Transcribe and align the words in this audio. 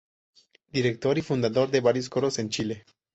Director 0.71 1.19
y 1.19 1.21
fundador 1.21 1.69
de 1.69 1.79
varios 1.79 2.09
Coros 2.09 2.39
en 2.39 2.49
Chile. 2.49 2.85